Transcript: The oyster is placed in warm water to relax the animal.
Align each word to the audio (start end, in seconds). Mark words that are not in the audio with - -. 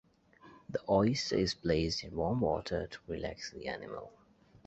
The 0.67 0.81
oyster 0.89 1.35
is 1.35 1.53
placed 1.53 2.03
in 2.03 2.15
warm 2.15 2.39
water 2.41 2.87
to 2.87 2.97
relax 3.07 3.51
the 3.51 3.67
animal. 3.67 4.11